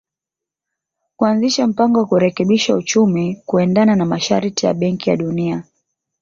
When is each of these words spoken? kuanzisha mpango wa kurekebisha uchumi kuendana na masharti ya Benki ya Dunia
kuanzisha 1.17 1.67
mpango 1.67 1.99
wa 1.99 2.05
kurekebisha 2.05 2.75
uchumi 2.75 3.35
kuendana 3.45 3.95
na 3.95 4.05
masharti 4.05 4.65
ya 4.65 4.73
Benki 4.73 5.09
ya 5.09 5.15
Dunia 5.17 5.63